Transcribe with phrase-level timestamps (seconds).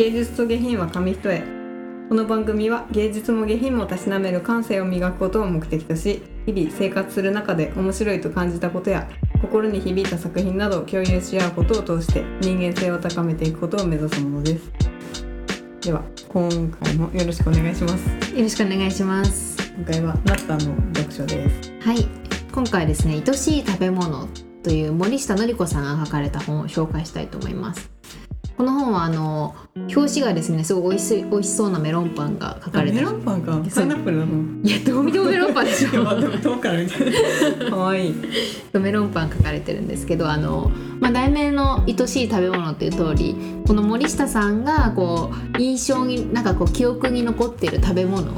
[0.00, 1.42] 芸術と下品は紙一重。
[2.08, 9.06] この番組は芸術も下品もたしなめる感性を磨くことを目的とし日々生活する中で面白いと感じたことや
[9.42, 14.72] 心に響いた作品などを共有し合うことを通して人間性を高めていくことを目指すものです。
[15.82, 18.34] では今回もよろしくお願いします。
[18.34, 19.70] よろしくお願いします。
[19.74, 21.72] 今回はナッタンの読書です。
[21.82, 22.08] はい。
[22.54, 24.26] 今回ですね愛しい食べ物
[24.62, 27.99] という森下典子さんが書かれた本を紹介したいと思います
[28.60, 33.52] この本はあの表紙がですねすごい美味しい美味しそうなメロンパンが書かれてメロンパンか。
[33.52, 35.90] パイナップルなのいやどう見てもメロンパンでしょ。
[36.42, 38.14] 遠くから見てかわいい。
[38.74, 40.70] メロンパン書かれてるんですけどあの、
[41.00, 43.34] まあ、題名の「愛しい食べ物」っていう通り
[43.66, 48.30] この森下さんがこう印象になんかこう記憶に残ってる食べ物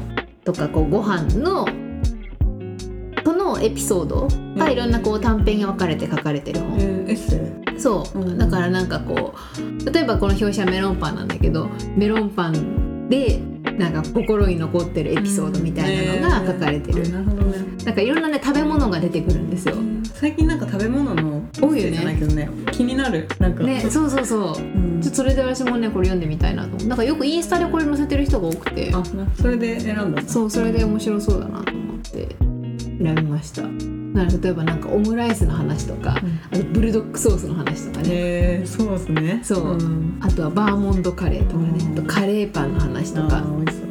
[0.45, 1.71] とかこうご飯のと
[3.55, 8.37] のエピソードがいろんなこう短編に分かれて書かれてる本、えー、そう、うん。
[8.37, 13.39] だからなんかこう例えばこの表紙はメロンパンなんだけどメロンパンで
[13.77, 17.63] なんか心に残ってるエピソードみたいなのが書かれてる、えーなるほどね。
[17.83, 19.75] なんかいろんなね食べ物が出てくるんですよ。
[20.13, 22.15] 最近なんか食べ物の多いよね。
[22.15, 22.49] ね。
[22.71, 23.27] 気になる。
[23.39, 23.63] なんか。
[23.63, 24.57] ね、そうそうそう。
[24.57, 25.01] うん。
[25.01, 28.13] ちょそれで私もねこれ読んでみたいなとなんかよくインスタでこれ載せて。
[28.17, 32.35] る人が多くてあなそれで選んだんだそうそれで面白そうだなと思って
[33.03, 33.61] 選びました。
[33.61, 33.73] だか
[34.15, 36.39] ら例えばなんかオムライスの話とか、うん。
[36.51, 39.41] あとブルドックソースの話とかね、えー、そうですね。
[39.43, 39.71] そう。
[39.73, 40.17] うん。
[40.21, 41.93] あとはバーモンドカレーとかね、うん。
[41.99, 43.43] あとカレーパンの話とあか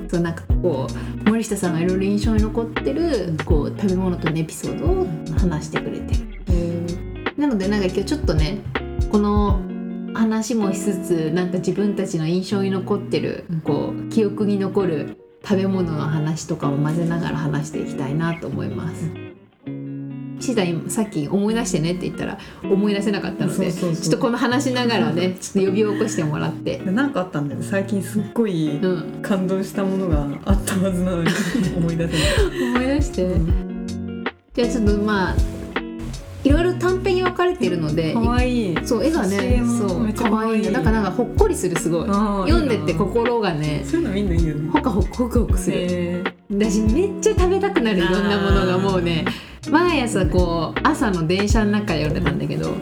[0.08, 0.20] そう。
[0.20, 0.86] なんかこ
[1.24, 5.06] う森下さんがいろいろ印象に残ってるこう食べ物とのエピソードを
[5.38, 6.14] 話してくれて。
[6.14, 6.86] るえ
[7.36, 8.58] なのでなんか今日ちょっとね
[9.10, 9.60] この
[10.14, 19.10] 話もしつつなんか自分たちの印象に残ってるこう記憶に残る食べ物の話とかを混ぜながら話していきたいなと思います。
[20.40, 26.80] シータ今さっき思い出してねって言ったら思い出せなかったのでちょっとこの話しながらねちょっと呼び起こしてもらって。
[26.80, 27.66] ー、でなんかあったんだよね。
[27.66, 29.22] 最近すっごいうん。
[29.22, 31.30] 感動したものがあったはずなのに
[31.76, 32.72] 思い出せない。
[32.74, 33.72] 思い出して、うん
[34.54, 35.34] じゃあちょっとまあ
[36.44, 38.72] いろいろ短編に分かれているのでかわい。
[38.72, 40.14] いそう絵がねそう可愛い。
[40.14, 40.60] 可愛い。
[40.60, 42.08] んだなんかなんかほっこりするすごい。
[42.08, 44.70] 読んでって心がねそういうのみんないいよね。
[44.70, 49.24] ほかほくほくほくする、え私めっちゃ食べたくなるいろんなものがもうね
[49.70, 52.72] 毎朝こう朝の電車の中で読んでたんだけど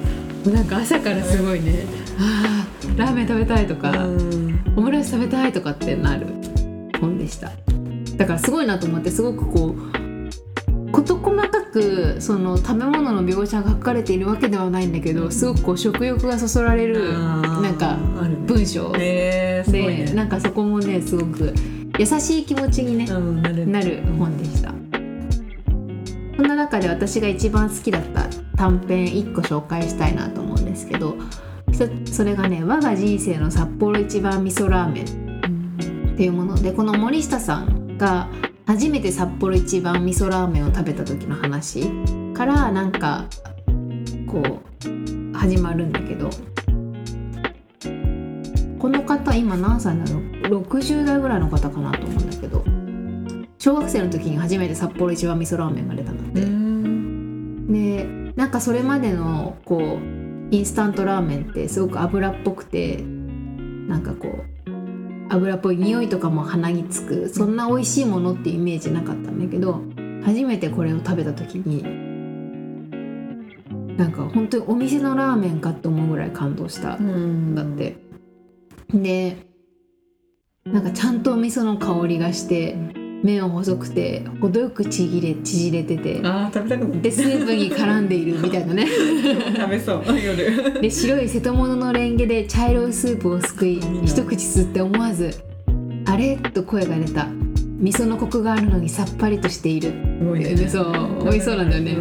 [0.51, 1.85] なんか朝からすごいね
[2.19, 3.93] あーラーメン食べたいとか、
[4.77, 6.27] オムライス食べたいとかってなる
[7.01, 7.53] 本でした。
[8.17, 10.10] だからすごいなと思ってすごくこう
[10.93, 17.97] 事細かくその食べ物の描写が書かれているわけではないんだけどすごくこう食欲がそそられるなんか
[18.47, 18.93] 文章。
[18.93, 20.13] で、ね。
[20.15, 21.55] なんかそこもねすごく
[21.99, 23.67] 優しい気持ちにね、うんなる。
[23.67, 24.73] なる本でした。
[26.37, 28.27] そんな中で私が一番好きだった
[28.57, 31.15] 短編1個紹介したいなと思うんですけど
[31.73, 38.29] そそれがね「我が人生の札幌一番味噌ラーメン」っていうものでこの森下さんが
[38.71, 41.91] 初めて札幌一番味噌ラーメンを食べた時の話
[42.35, 43.27] からなんか
[44.29, 46.31] こう始まるんだけど
[48.79, 52.63] この方今何歳なの？60代ぐらいの方かなと思うんだけど
[53.59, 56.43] 小学生の時に初めて札幌一番味噌ラーメンが出たんだって。
[56.43, 64.71] うんでなんかそれまでのこうインスタントラーメンってすごく油っぽくてなんかこう
[65.31, 69.81] 油っぽい匂いとかも鼻につくそんな美味しいものってイメージなかったんだけど
[70.25, 71.83] 初めてこれを食べた時に
[73.97, 77.97] なんか本当にお店のラーメンかって思うぐらい感動したうんんだって。
[78.93, 79.37] で
[80.65, 82.77] なんかちゃんとお味噌の香りがして
[83.23, 86.21] 麺は細くて程よくちぎれ縮れてて。
[86.25, 88.87] あー食べたくでスープに絡んでいるみたいなね。
[89.55, 90.81] た 食べそう夜。
[90.81, 95.31] で白い瀬戸物のレンゲで茶色いスープをすくい一口吸って思わず
[96.07, 97.29] 「あれ?」と声が出た。
[97.81, 99.93] 味噌のコクがあるのにさっぱりとしている。
[100.19, 100.55] すごいね。
[100.55, 100.93] でそう
[101.25, 101.97] 美味しそうなんだよね。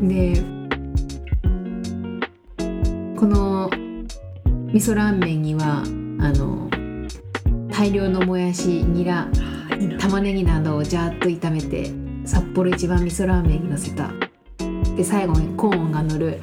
[0.00, 0.08] うん。
[0.08, 0.42] で
[3.16, 3.70] この
[4.72, 5.82] 味噌ラーメンには
[6.20, 6.68] あの
[7.70, 9.28] 大量のもやしニラ
[9.98, 11.90] 玉ねぎなどをジャーッと炒めて
[12.24, 14.10] 札幌一番味噌ラーメンにのせた。
[14.96, 16.38] で最後にコーンが乗る。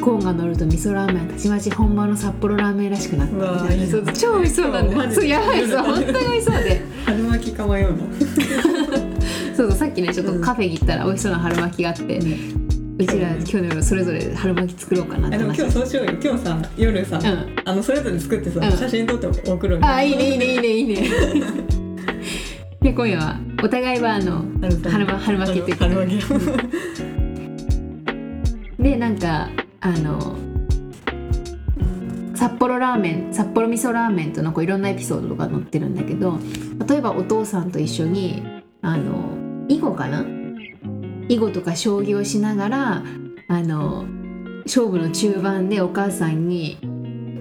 [0.00, 3.34] コーンが乗ると味噌ラーメンたちまち本場の札幌ラーメンらしくなった。
[3.62, 6.82] みたいな超美味しそうなんだよそうやばいそう本当に美味しそうで。
[7.06, 7.98] 春巻きかまようの？
[9.56, 16.12] そうそうさっきねちょっとカフェに行ったら美味しそうな春巻きがあって、うちら今日の夜それぞれ春巻き作ろうかなって今日そうしようよ。
[16.22, 17.56] 今日さ夜さ、うん。
[17.64, 18.72] あのそれぞれ作ってさ、うん。
[18.72, 21.83] 写真撮って送るんあいいねいいねいいねいいね
[22.84, 25.90] で今夜はお互いはあの春巻春巻きっていうこと
[28.78, 28.96] で。
[28.96, 29.48] なんか
[29.80, 30.36] あの
[32.34, 36.38] 札札幌ラーメン札幌味噌ラーメンとのこういろんなエピソードとか載ってるんだけど
[36.86, 38.42] 例えばお父さんと一緒に
[38.80, 39.34] あの
[39.68, 40.24] 囲碁かな？
[41.28, 43.02] 囲碁とか将棋をしながら
[43.48, 44.04] あの
[44.66, 46.78] 勝負の中盤でお母さんに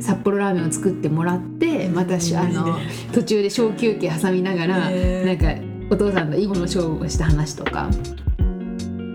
[0.03, 2.77] 札幌ラーメンを作ってもらってまたしあの
[3.13, 5.55] 途中で小休憩挟みながらなんか
[5.89, 7.89] お父さんと囲碁の勝負をした話とか。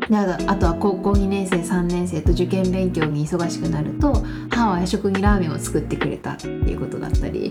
[0.09, 7.51] であとは高校2年生3年生と受験勉強に忙しくなると母は夜食にラーメンを作ってくれたっていうことだったり。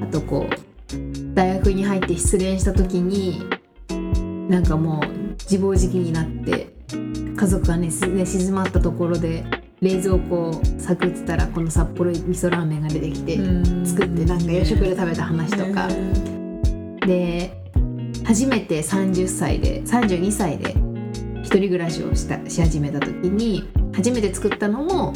[0.00, 3.42] あとこう大学に入って失恋した時に
[4.48, 5.06] なんかもう
[5.40, 6.72] 自暴自棄になって
[7.36, 9.44] 家族がねすね静まったところで
[9.80, 13.36] 冷蔵庫を探ってたらこの札幌味噌ラーメンが出てきて
[13.84, 15.88] 作ってなんか夜食で食べた話とか。
[17.06, 17.56] で
[18.24, 20.74] 初めて30歳で32歳で
[21.42, 25.14] 一人暮らしをしたし始めた時に初めて作ったのも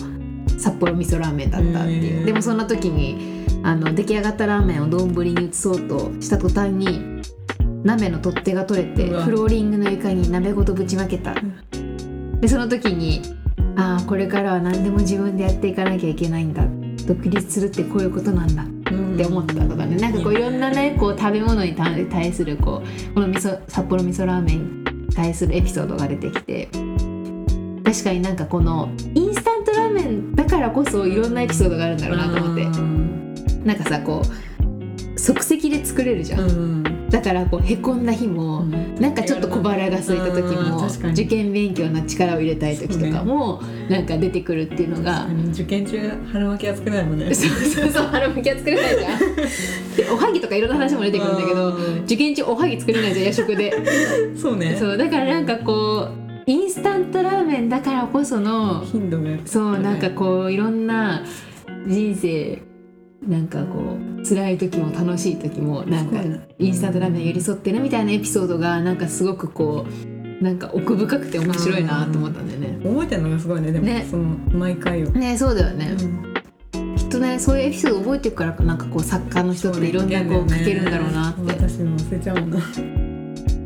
[0.56, 7.20] 札幌味噌ラーメンだったっていう、でもそんな時にあの出来上がったラーメンを丼に移そうとした途端に
[7.84, 11.34] 鍋の取っ手が取れてフローリングの床に鍋ごとぶちまけた。
[12.40, 13.20] でその時に
[13.76, 16.64] ああこれからは何でも自分でやっていかなきゃいけないんだ。
[17.06, 18.62] 独立するってこういうことなんだ。
[18.62, 19.96] って思ったとかね。
[19.96, 26.68] なんかこういろんなねこう食べ物に対対するこうこの味噌札幌味噌ラーメンに対するエピソードが出てきて。
[27.84, 32.64] 確かになんかこのインスタントラーメンだからこそいろんなエピソードがあるんだろうなと思って。
[33.64, 34.51] なんかさこう
[35.22, 36.82] 即席で作れるじゃん、うん
[37.12, 38.62] だからこうへこんだ日も、
[38.98, 40.70] なんかちょっと小腹が空いた時うん。
[40.70, 43.60] も受験勉強の力を入れたい時とかも
[43.90, 45.26] なんか出てくるっていうのが。
[45.50, 45.98] 受験中
[46.32, 47.34] 春巻きは作れないもんね。
[47.34, 48.06] そうそうそう。
[48.10, 49.18] 腹巻きは作れないじゃん。
[49.94, 53.74] でおはぎとかいろんな話も出てくるんだけどうん受験中おはぎ作れないじゃん夜食で。
[54.34, 54.74] そうね。
[54.80, 56.08] そうだからなんかこ
[56.46, 61.22] うインスタントラーメンだからこその頻度がそうなんかこういろんな
[61.86, 62.71] 人生
[63.26, 66.20] なんかこう辛い時も楽しい時もなんか
[66.58, 69.86] インスタントラーメンに寄り添ってるみたいなエピソードがなんかすごくこ
[70.40, 72.80] うなんか奥深くて面白いなと思ったんだよね。
[72.82, 73.70] 覚えてるのがすごいね。
[73.70, 74.06] でもね。
[74.10, 75.10] その毎回を。
[75.10, 76.96] ねそうだよね、うん。
[76.96, 81.42] きっとねそういうエピソード覚えてるからかなんかこう作家の人っていろんなこう書けるんだろうなって。
[81.42, 82.58] 私の忘れちゃうな。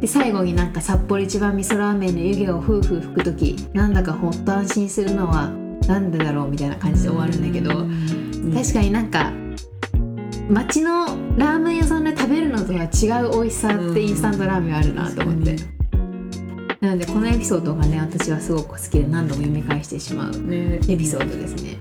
[0.01, 5.49] で最後になんか札幌一番味噌ラーメンの湯気を夫婦吹く時なんだかほっと安心するのは
[5.89, 7.71] なんでだろうみたいな感じで終わるんだけど
[8.55, 9.33] 確かになんか
[10.49, 11.07] 街の
[11.37, 15.57] ラーメン屋さんで食べるのとは違う美味しさってインスタントラーメンあるなと思って。
[16.81, 20.79] なのでこのエピソードがね私はすごく好きで何度も読み返してしまうね。
[20.89, 21.79] エピソードですね。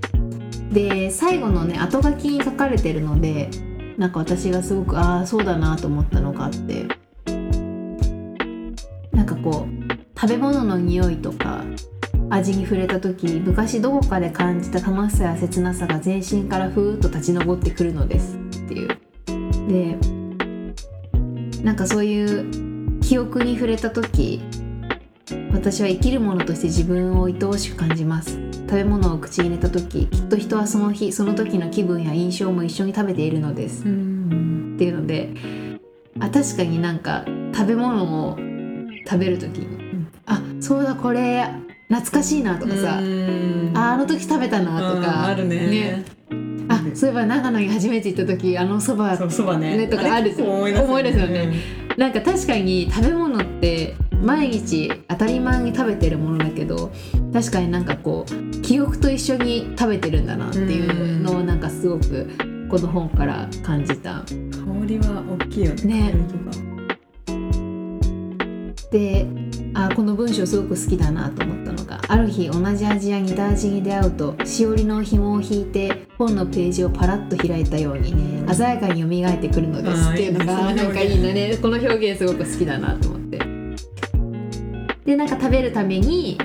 [0.72, 3.50] で最後のね後書きに書かれてるので
[3.96, 6.86] なんか私がすごくああそうだなと思ったのがあって。
[9.12, 11.62] なんかこう食べ物の匂いとか
[12.30, 18.36] 味に触れた時昔どこかで感じた楽しさや切なさが全身からふーっと立ち上ってくるのです。
[18.36, 18.38] っ
[18.68, 18.88] ていう。
[19.68, 19.96] で
[21.62, 24.42] なんかそういう記憶に触れた時
[25.52, 28.38] 私は生きるものとして自分を愛おしく感じます。
[28.66, 33.84] 食べ物を口に入れた時きっと人はその日その時の気分や印象も一緒に食べているのです。
[33.84, 34.74] うん。
[34.74, 35.30] っていうので
[36.20, 37.24] あ確かになんか
[37.54, 38.36] 食べ物を
[39.06, 41.48] 食べる時に、あそうだこれ
[41.88, 43.72] 懐かしいなとかさ、うん。
[43.74, 46.04] ああの時食べたなとうんかあるね。
[46.68, 49.16] あそういえば長野に初めて行った時あのそば。
[49.58, 49.76] ね。
[49.76, 51.54] ねとかある思い出すよね。
[51.96, 56.90] なんか確かに食べ物って毎日当たり前に食べてるものだけど
[57.32, 62.28] 確かになんかこう記憶と一緒に食べてるんだなっていうのをなんかすごく
[62.68, 64.24] この本から感じた。
[64.24, 66.14] 香りは大きいよねね。
[68.90, 69.26] で
[69.78, 78.10] あこの文章すごく好きだなと思ったのがある日同じ味や似た味に出会うとしおりの紐を引いて本のページをパラッと開いたように
[78.54, 81.58] 鮮やかに蘇ってくるのですっていうのが なんかいいのね。
[81.60, 83.38] この表現すごく好きだなと思って。
[85.04, 86.38] でなんか食べるために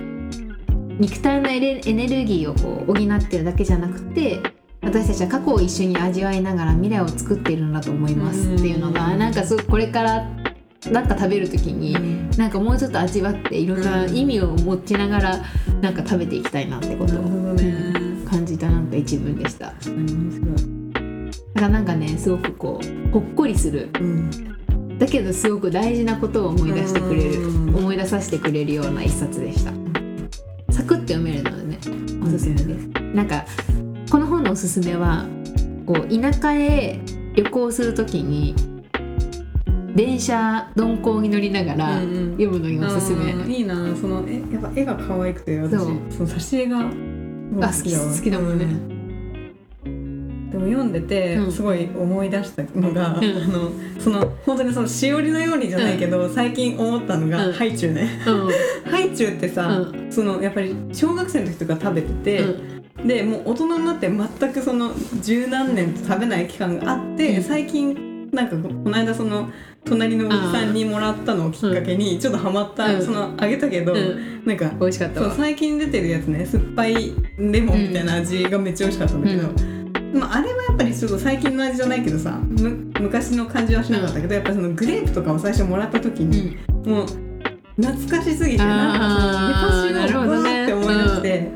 [0.99, 4.39] 肉体のエネルギーをこう補ってるだけじゃなくて
[4.81, 9.19] 私たちは過去を一緒に味わいながら未来を作っているのだと思いますっていうのがうん。
[9.19, 10.27] なんかすごくこれから
[10.89, 11.93] なんか食べる時に
[12.37, 15.39] なんかもうちょっと味わっていろんな意味を持ちながら
[15.79, 17.55] なんか食べていきたいなってことを
[18.27, 19.67] 感じたなんか一文でした。
[19.67, 23.89] だからなんかねすごくこうほっこりする。
[23.99, 24.97] うん。
[24.97, 27.75] だけどすごく大事なことを思い出してくれるうん。
[27.75, 29.71] 思い出させてくれるような一冊でした。
[30.73, 31.77] サクッて読めるのでね
[32.23, 32.87] おすすめです。
[33.13, 33.45] なんか
[34.09, 35.25] この本のおすすめは
[35.85, 36.99] こう田舎へ
[37.35, 38.55] 旅行するときに
[39.95, 42.31] 電車鈍行に乗りながらうんうん。
[42.31, 43.75] 読むのにおすすめ、あーいいな。
[43.95, 45.71] そのえやっぱ絵が可愛くて私。
[45.79, 46.79] その挿絵が
[47.67, 48.65] あ好き好きだもんね。
[50.51, 51.51] でも読んでてうん。
[51.51, 53.17] すごい思い出したのが、ん。
[53.17, 57.53] あのその本当にそのしおりのようにじゃないけど、最近思ったのが、うん。
[57.53, 58.21] ハイチュウね。
[58.27, 58.31] う
[58.87, 58.91] ん。
[58.91, 62.45] ハイチュウってさ、うそのやっぱり小学生の時とか食べてて、
[63.05, 67.43] でもう大人になって全くその十何年と食べない期間があって、うん。
[67.43, 69.49] 最近なんかこの間その
[69.83, 73.01] 隣のおじさんにもらったのをきっかけにちょっとハマった、うん。
[73.03, 74.45] そのあげたけど、うん。
[74.45, 86.29] なんか美味しかったそうわ最近出てるやつね酸っぱいレモンみたいな味がめっちゃ美味しかったんだけど、まあ、あれはやっぱりちょっと最近の味じゃないけどさむ昔の感じはしなかったけど、やっぱりそのグレープとかを最初もらった時うん。
[86.29, 87.07] に、もう
[87.81, 91.51] 懐かしすぎてなんか昔のわーって思い出して、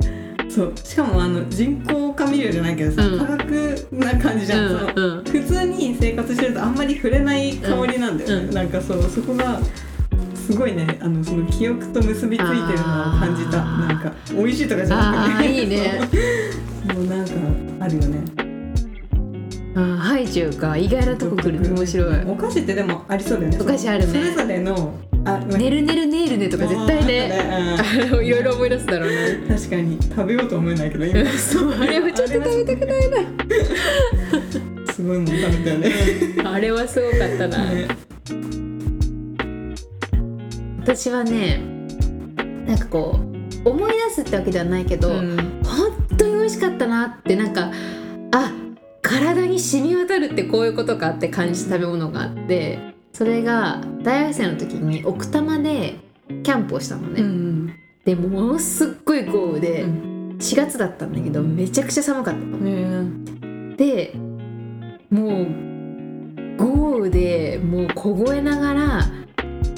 [0.50, 0.74] そう。
[0.76, 3.20] しかもあの人工甘味料じゃないけどさ、うん。
[3.20, 5.18] 化学な感じじゃん、そのうん。
[5.20, 9.60] うん普通に生活してるとあんまり触れない香りなんだよね、うんなんかそうそこが
[10.46, 11.00] すごいね。
[11.02, 12.68] あのその記憶と結びついてるのを
[13.20, 13.64] 感じた。
[13.64, 15.52] なんか美味しいとかじゃなくて。
[15.52, 16.00] いいね。
[16.94, 17.34] もうなんか
[17.80, 18.20] あるよね。
[19.76, 20.78] あーハイチュウか。
[20.78, 22.16] 意外なとこ来るね面白い。
[22.28, 23.58] お菓子ってでもありそうだよね。
[23.60, 24.06] お菓子あるね。
[24.08, 24.94] それぞれの
[25.26, 27.32] あねるねるねーるねとか絶対ね。
[28.12, 29.16] いろいろ思い出すだろうね。
[29.16, 29.98] ー確かに。
[30.00, 31.26] 食べようと思えないけど今。
[31.34, 33.18] そうあれはちょっと食べたくないな。
[33.18, 33.45] す
[35.06, 35.34] ごいた
[35.70, 35.92] よね。
[36.44, 37.88] あれはすごかったな、ね。
[40.82, 41.58] 私はね
[42.68, 43.20] なんかこ
[43.66, 45.62] う思い出すってわけではないけど、うん。
[45.64, 47.72] 本当に美味しかったなってなんか
[48.32, 48.52] あ
[49.02, 52.80] 体に染み渡るってこういうことかって感じた食べ物があって
[53.14, 55.96] それが大学生の時に奥多摩で
[56.44, 60.16] キャンプをしたのね、うんでものすっごい豪雨で、うん。
[60.40, 62.58] 4月だったんだけどめちゃくちゃ寒かったの。
[62.58, 64.14] ねで
[65.10, 65.48] もう
[66.58, 69.00] 豪雨でもう凍えながら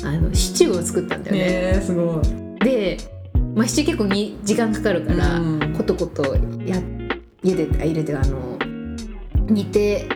[0.03, 1.73] あのシチューを作ったんだよね。
[1.73, 2.59] ねすごい。
[2.63, 2.97] で、
[3.55, 5.73] まあ、シチュー結構に時間かかるから、うん。
[5.75, 6.23] コトコト
[6.65, 6.77] や
[7.43, 8.57] 茹でてあ入れてあの
[9.47, 10.07] 煮て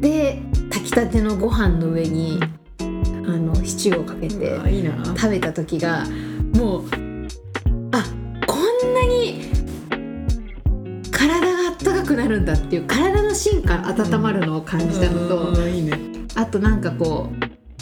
[0.00, 2.38] で炊きたてのご飯の上に
[2.80, 2.84] あ
[3.30, 4.34] のシチューをかけて
[4.70, 5.04] いいな。
[5.04, 6.04] 食べた時が
[6.54, 7.07] もう
[12.38, 15.98] るんだっていう体の芯から温まるのを感じたのと、うんいいね。
[16.34, 17.30] あとなんかこ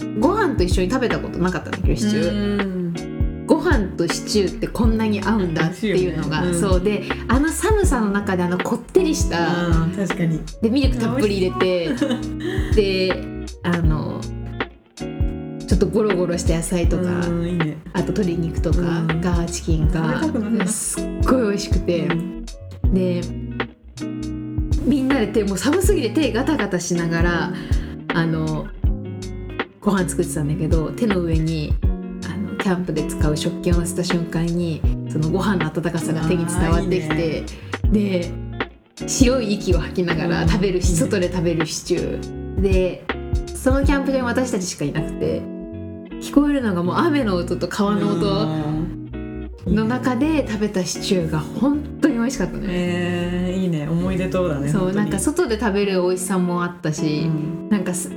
[0.02, 2.62] うご飯と一緒に食べたことなかったんだけどシチュー。
[2.62, 3.46] うん。
[3.46, 6.60] ご飯とシチューってこんなに合うんだっていうのが、ねうん。
[6.60, 9.48] そうであの寒さの中であのこってりした、
[9.96, 10.40] 確かに。
[10.62, 11.94] でミルクたっぷり入れて
[12.74, 14.20] であの
[15.66, 17.76] ちょっとゴロゴロした野菜とか、うんいいね。
[17.92, 19.20] あと鶏肉とか、うん。
[19.20, 22.08] ガーチキンがすっごい美味しくて、
[22.92, 23.20] で
[25.16, 27.52] みんなで手もう寒すぎて手ガタガタしながら
[28.14, 28.68] あの
[29.80, 31.72] ご飯作ってたんだけど手の上に
[32.30, 37.44] あのキャンプで使う食器を乗せた瞬間にそのご飯の温かさが手に伝わってきて
[37.90, 38.30] で
[39.06, 42.60] 白い息を吐きながら食べるし、うん外で食べるシチュー。
[42.60, 43.04] で
[43.54, 45.40] そのキャンプ場に私たちしかいなくて
[46.20, 52.66] 聞こえるのがもう雨の音と川の音の中で食べたシチューが本当に美味しかったね。
[52.68, 53.88] えー、いいね。
[53.88, 57.68] 思い出とだねそうなんか外で食べる美味しさもあったし、うん。
[57.68, 58.10] なんかす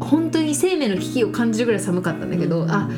[0.00, 2.70] 本当に生命の危機を感じるぐらい寒かったんだけど、うん。
[2.70, 2.90] あ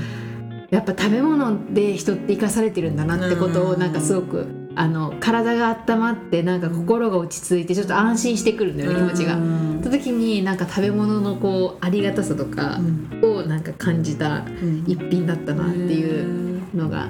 [0.71, 3.71] やっぱ食べ物で人って生かされてるんだなってことうん。
[3.73, 4.47] をなんかすごく
[4.77, 9.37] あの体が温まってなんか心が落ち着いてちょっと安心してくるんだよね気持ちが。
[9.37, 12.81] うんその時になんか食べ物のこうありがたさとか
[13.23, 14.85] をなんか感じたうん。
[14.87, 17.09] 一品だったなっていうのが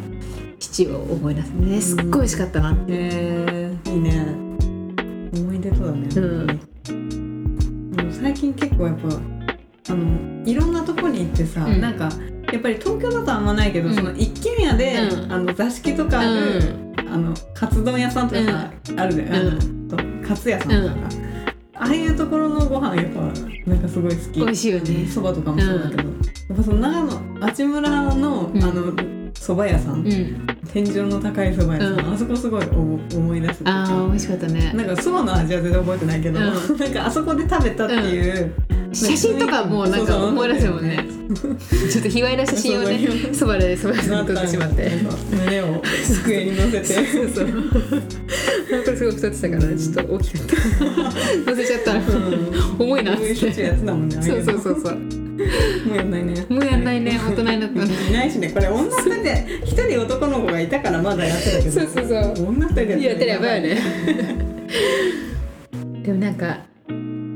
[0.58, 1.80] 父を思い出すね。
[1.80, 2.82] すっごい美味しかったなって。
[2.88, 4.26] えー、いいね。
[5.40, 6.46] 思い出とだね、うん。
[7.90, 9.08] でも最近結構やっぱ
[9.90, 11.80] あのいろんなとこに行ってさ、うん。
[11.80, 12.08] なんか
[12.52, 13.94] やっぱり東京だとあんまないけど、うん。
[13.94, 15.32] その一軒家で、うん。
[15.32, 16.61] あの座敷とかある、
[17.11, 19.58] あのカツ丼屋さんとかさ、あるで、あの
[19.88, 19.96] と
[20.26, 21.08] カツ屋さんとか、
[21.76, 23.20] ああいうところのご飯やっぱ
[23.68, 24.40] なんかすごい好き。
[24.40, 25.06] 美味しいよね。
[25.06, 26.08] そばとかもそうだけど、や
[26.54, 28.62] っぱその長野あちむらの、うん。
[28.62, 29.13] あの
[29.44, 32.14] 蕎麦屋さん、うん、天井の高い蕎麦屋さん、うん。
[32.14, 33.60] あそこすごい思思い出す。
[33.66, 34.72] ああ美味しかったね。
[34.72, 36.46] なんか蕎麦の味は全然覚えてないけど、うん。
[36.80, 38.54] なんかあそこで食べたっていう、
[38.94, 41.06] 写真とかもうなんか思い出すもんね。
[41.92, 44.90] ちょっと卑猥な写真をねそばでそばで撮ってしまって。
[45.30, 46.94] 胸を机に乗せて
[48.68, 48.85] そうそう。
[48.85, 50.56] これすごい太ってたからちょっと大きかった。
[51.50, 52.83] 乗せちゃった。
[52.83, 55.25] 重いなってそうそうそうそう。
[55.35, 57.87] もうやんないねもうやんないね大人になったね。
[58.09, 63.80] いないしねこれ女二人で一人男の子がいたからまだやってたけどそうそうそう女二人でやってやばいよね。
[66.04, 66.59] でもなんか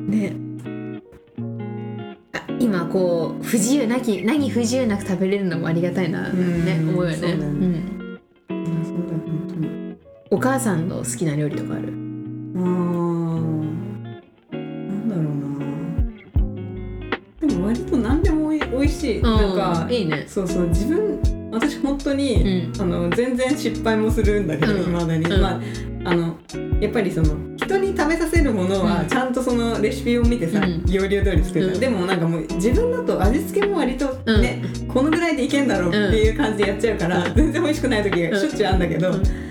[0.09, 0.33] ね
[2.33, 7.17] あ今こう不自由なき何不自由なく食べれるのもありがたいなねうん思うよね。
[7.17, 7.99] そうだよね
[10.31, 11.85] お母さんの好きな料理とかある？
[11.85, 12.61] あな
[14.59, 15.25] んだろう
[17.47, 17.49] な。
[17.49, 20.25] でも割と何でもおい美味しい、なんかいいね。
[20.27, 22.83] そうそう自分私本当に、うん。
[22.83, 25.41] あの全然失敗もするんだけどいま、だに、うん。
[25.41, 25.61] まあ
[26.05, 26.37] あの
[26.81, 31.81] やっぱりその人に食べさせるものはちゃんとそのレシピを見てさ、要領通り作る、うん。
[31.81, 34.43] でもなんかもう自分だと味付けも割とうん。
[34.43, 39.48] ね、このぐらいでいけんだろうっていう感じでやっちゃうから、全然美味しくない時がしょっちゅうあるんだけど、うん。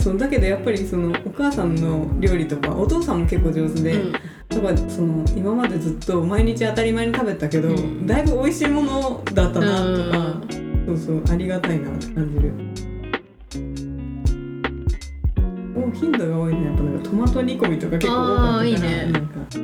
[0.00, 4.12] そうだけどやっぱりそのお母さんの料理とかお父さんも結構上手で、うん。
[4.12, 4.18] だ
[4.60, 8.06] からその今までずっと毎日当たり前に食べてたけど、うん。
[8.06, 12.52] だいぶ美味しいものだったなとか、うそうそうありがたいなって感じる。
[15.76, 16.64] お頻度が多いね。
[16.64, 19.12] やっぱなんかトマト煮込みとか結構多かったからいいね。
[19.12, 19.58] なんか覚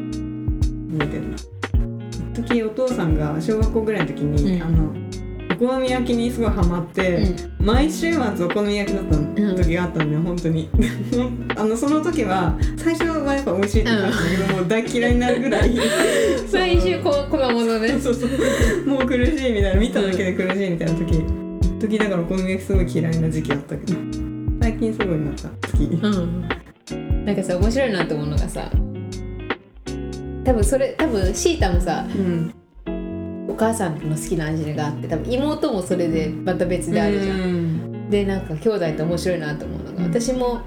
[1.01, 1.37] えてるな。
[2.35, 4.63] 一時お父さんが小学校ぐらいの時に、うん。
[4.63, 5.06] あの
[5.59, 9.17] お好み焼きにすごいハマって、毎週末お好み焼きだった
[9.63, 10.69] 時があったんだよ、本当に。
[11.57, 15.75] あのその時は最初はやっぱ美味しいって感じだけど、もう大嫌いになるぐらい。
[16.47, 21.25] 最終ここのものねそうそうもう苦しいみたいな見ただけで苦しいみたいな時。
[21.81, 23.99] 時だからお好み焼きすごい嫌いな時期あったけど。
[24.61, 25.85] 最近すごいまた好き。
[25.85, 27.25] うん。
[27.25, 28.71] なんかさ面白いなって思うのがさ
[30.45, 32.55] 多分それ多分シータもさうん。
[32.63, 32.66] お
[33.57, 38.11] 母さんの好きな味があって多分妹もそれでまた別であるじゃん、ん。
[38.11, 40.61] でなんか兄弟って面白いなと思うのが私も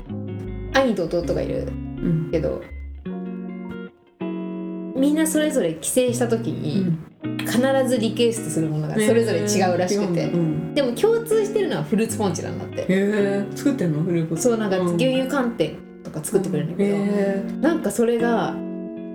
[0.73, 2.29] 兄と弟がいるうん。
[2.31, 2.61] けど
[4.95, 6.97] みんなそれぞれ帰省した時に
[7.39, 10.73] 必ずリクエストするものがそれぞれ違うらしくて、うん。
[10.73, 12.81] でも共通してるのはフルーツポンチなんだって。
[12.81, 14.03] へえ作ってんの？
[14.03, 18.55] フルーツそうなんかうん牛乳寒天とか作ってくれるんだけど、へなんかそれが、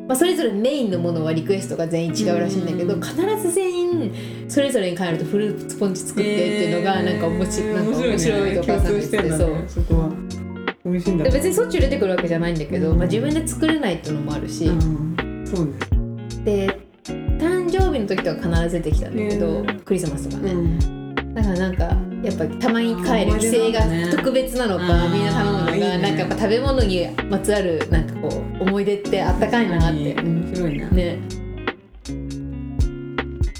[0.06, 3.00] まあ、それぞれメインのものはリクエストが全員違うらしいんだけど、うん。
[3.00, 4.14] 必ず全員
[4.48, 9.56] それぞれに帰るとフルーツポンチ作ってっていうのがなんか面白い、なんか面白いとお母さんててそう
[10.84, 12.98] 美味しいんだで別にしょっち出てくるわけじゃないんだけど、うん。
[12.98, 15.44] まあ、自分で作れないっていうのもあるし、うん。
[15.46, 15.72] そうね。
[16.44, 19.66] で誕生日の時とは必ず出てきたんだけど、うん。
[19.80, 21.34] クリスマスとかね、うん。
[21.34, 25.98] だからなんかやっぱたまに帰るあー帰省が特別なのか、みんな頼むのがいいね。
[25.98, 30.14] なんかやっぱ食べ物にまつわるなんかこう思い出ってあったかいなって。
[30.14, 30.88] 面白いな。
[30.88, 31.18] ね。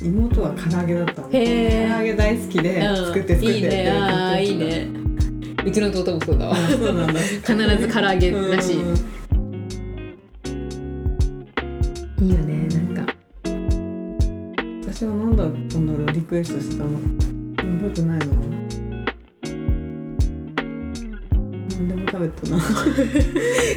[0.03, 1.29] 妹は唐揚げだったの。
[1.29, 2.97] 唐揚げ大好きでうん。
[2.97, 3.91] 作って作っていいね。
[3.91, 4.89] ああいいね。
[5.65, 6.57] うちの弟もそうだわ。
[6.57, 6.77] 必
[7.47, 8.83] ず唐揚げらしい。
[8.83, 8.97] うん。
[12.23, 13.15] いいよねなんか。
[14.87, 17.44] 私は何だったんだろうリクエストしたの
[17.85, 18.27] 覚えてないな
[21.77, 22.61] 何でも食べたな。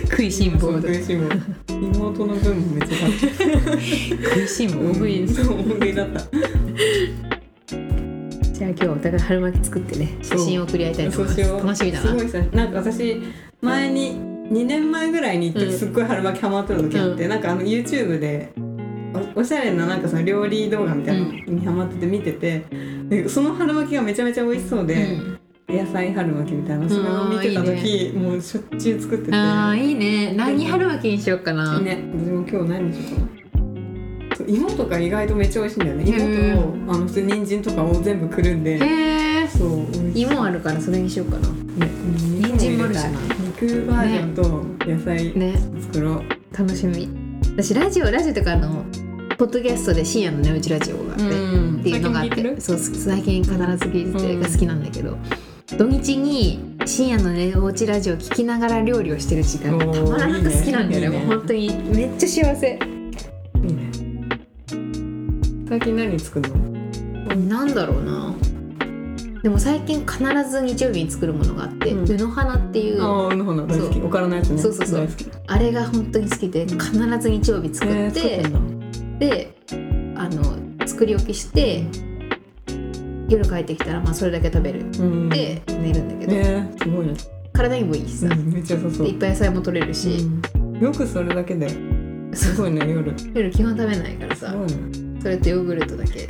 [0.09, 0.81] 食いしん坊だ。
[0.81, 1.35] 食いしん坊。
[1.67, 3.27] 妹の分もめっちゃ食べ
[3.67, 3.81] た。
[4.29, 4.91] 食いしん坊。
[4.91, 6.19] 大食いそう大食いだった
[8.53, 11.41] じゃあ今日お互い春巻き作ってね写真を送り合いたいと思います。
[11.41, 12.07] 楽しみだな。
[12.07, 13.21] すごいさなんか私
[13.61, 14.15] 前に
[14.51, 15.77] 2年前ぐらいに行ってうん。
[15.77, 18.53] すっごい春巻きハマってた時あって、なんかあの YouTube で
[19.35, 22.63] おおしゃれななんかその料理動画みたいなのにハマってて見てて、
[23.09, 25.39] でその春巻きがめちゃめちゃ美味しそうで、うん。
[25.67, 29.35] 野菜春巻きみたいなそれを見てた時あもうしょっちゅう作ってて。
[29.35, 30.33] あーいいね。
[30.33, 33.27] 何春巻きにしようかな、ね私も今日何にしようかな。
[34.47, 36.05] 芋とか意外とめっちゃ美味しいんだよね。
[36.05, 38.79] へ芋とあの普通に人参とかを全部くるんで。
[39.49, 41.49] そう芋あるからそれにしようかな。
[41.49, 41.89] ね
[42.41, 43.19] 人参もあるしな。
[43.39, 45.53] 肉バージョンと野菜ね。
[45.91, 46.23] 作ろう、
[46.57, 47.09] 楽しみ。
[47.55, 48.85] 私ラジオラジオとかあの
[49.37, 51.79] ポッドキャストで深夜の寝落ちラジオがあって、ん。
[51.79, 55.15] っていうのがあってそう最近必ず聞いててうんが好きなんだけど、
[55.77, 61.19] 土日に深夜の寝落ちラジオ聞きながら料理をしてる時間がたまらなく好きなんだよね。
[61.19, 62.79] もう本当にめっちゃ幸せ。
[63.63, 63.91] いいね。
[65.69, 67.35] 最近何作るの？
[67.35, 68.33] なんだろうな。
[69.43, 70.17] でも最近必
[70.49, 73.99] ず日曜日に作るものがあって、うの花っていうああうの花大好き。
[74.01, 74.59] おからのやつね。
[74.59, 75.01] そうそうそう。
[75.01, 75.27] 大好き。
[75.45, 78.76] あれが本当に好きで必ず日曜日作えーって、作ってんだ
[79.19, 79.53] で
[80.15, 81.83] あの作り置きして
[83.29, 84.81] 夜帰ってきたらまあそれだけ食べる。
[84.81, 85.29] うん。
[85.29, 87.13] で寝るんだけど、えー、すごいね、
[87.53, 89.07] 体にもいいしさ、うん、めっちゃ良さそう。
[89.07, 90.09] でいっぱい野菜も取れるし、
[90.55, 90.79] うん。
[90.79, 91.69] よくそれだけで
[92.33, 93.51] すごいね夜す夜。
[93.51, 94.55] 基本食べないからさ。
[95.21, 96.19] それとヨーグルトだけ。
[96.19, 96.29] す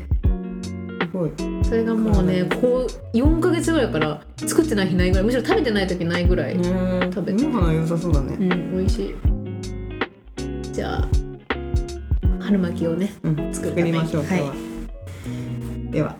[1.14, 1.32] ごい。
[1.64, 6.64] それがもうねこう4ヶ月ぐらいから作ってない日ないぐらいむしろ食べてない時ないぐらい、ね。
[7.14, 9.16] 食べてうの花良さそうだうねん美味しい。
[10.74, 11.08] じゃあ
[12.48, 14.54] 春巻きをねうん作りましょう今日は、
[15.92, 16.16] では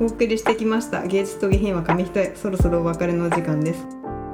[0.00, 3.84] お送りしてきました芸術と下品は紙一重そろそろお別れのお時間です。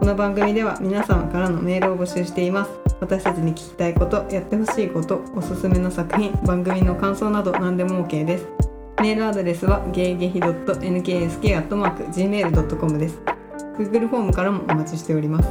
[0.00, 2.72] この番組では皆様からのメールを募集しています。
[3.00, 8.46] 私たちに聞きたいことやってほしいことおすすめの作品番組の感想など何でも OK です。
[9.00, 13.18] メールアドレスはゲイゲヒ .nksk.gmail.com です。
[13.78, 15.48] Google フォームからもお待ちしております。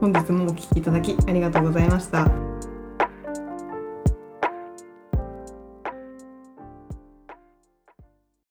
[0.00, 2.47] 本日もお聞きいただきありがとうございました